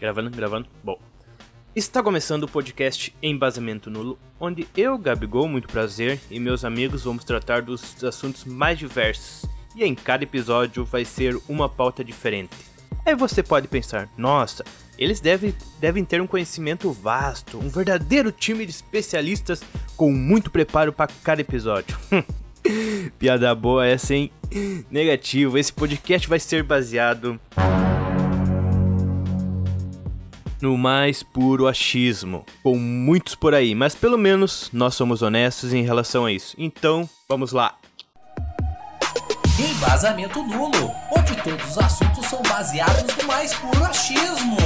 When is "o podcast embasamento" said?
2.44-3.90